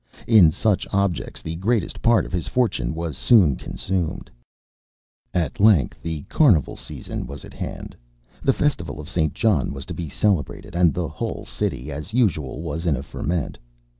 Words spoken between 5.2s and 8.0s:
At length the Carnival season was at hand;